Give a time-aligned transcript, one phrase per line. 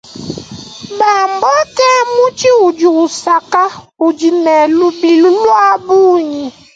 [0.99, 3.61] Bamboo ke mutshi udi usaka
[4.07, 6.43] udi ne lubilu lua bungi.